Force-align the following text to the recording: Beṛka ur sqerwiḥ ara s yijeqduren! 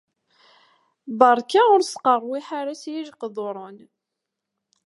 Beṛka 1.19 1.61
ur 1.73 1.81
sqerwiḥ 1.91 2.47
ara 2.59 2.73
s 2.81 2.83
yijeqduren! 2.91 3.77